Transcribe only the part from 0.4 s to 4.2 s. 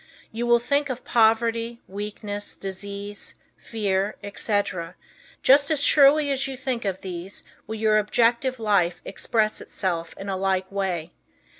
will think of poverty, weakness, disease, fear,